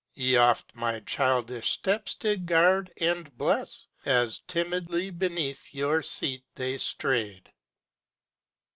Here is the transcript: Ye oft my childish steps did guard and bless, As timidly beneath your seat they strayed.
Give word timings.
Ye 0.15 0.35
oft 0.35 0.75
my 0.75 0.99
childish 1.01 1.69
steps 1.69 2.15
did 2.15 2.47
guard 2.47 2.91
and 2.97 3.31
bless, 3.37 3.85
As 4.03 4.39
timidly 4.47 5.11
beneath 5.11 5.75
your 5.75 6.01
seat 6.01 6.43
they 6.55 6.79
strayed. 6.79 7.51